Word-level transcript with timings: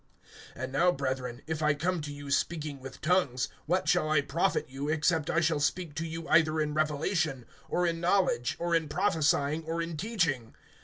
(6)And 0.55 0.71
now, 0.71 0.91
brethren, 0.91 1.43
if 1.45 1.61
I 1.61 1.75
come 1.75 2.01
to 2.01 2.11
you 2.11 2.31
speaking 2.31 2.79
with 2.79 3.01
tongues, 3.01 3.49
what 3.67 3.87
shall 3.87 4.09
I 4.09 4.21
profit 4.21 4.67
you, 4.67 4.89
except 4.89 5.29
I 5.29 5.41
shall 5.41 5.59
speak 5.59 5.93
to 5.93 6.07
you 6.07 6.27
either 6.27 6.59
in 6.59 6.73
revelation, 6.73 7.45
or 7.69 7.85
in 7.85 7.99
knowledge, 8.01 8.55
or 8.57 8.73
in 8.73 8.87
prophesying, 8.89 9.63
or 9.63 9.79
in 9.79 9.97
teaching? 9.97 10.55